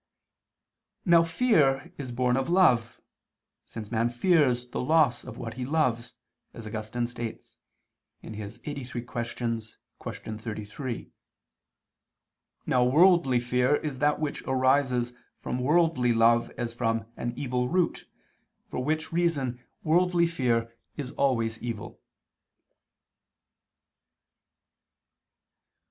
Now 1.05 1.21
fear 1.21 1.93
is 1.99 2.11
born 2.11 2.35
of 2.35 2.49
love, 2.49 2.99
since 3.67 3.91
man 3.91 4.09
fears 4.09 4.65
the 4.67 4.81
loss 4.81 5.23
of 5.23 5.37
what 5.37 5.53
he 5.53 5.63
loves, 5.63 6.15
as 6.55 6.65
Augustine 6.65 7.05
states 7.05 7.57
(Qq. 8.23 8.35
lxxxiii, 8.35 9.75
qu. 10.23 10.27
33). 10.41 11.11
Now 12.65 12.83
worldly 12.83 13.39
fear 13.39 13.75
is 13.75 13.99
that 13.99 14.19
which 14.19 14.41
arises 14.47 15.13
from 15.37 15.59
worldly 15.59 16.13
love 16.13 16.49
as 16.57 16.73
from 16.73 17.05
an 17.15 17.31
evil 17.35 17.69
root, 17.69 18.07
for 18.71 18.83
which 18.83 19.13
reason 19.13 19.63
worldly 19.83 20.25
fear 20.25 20.75
is 20.97 21.11
always 21.11 21.59
evil. 21.61 22.01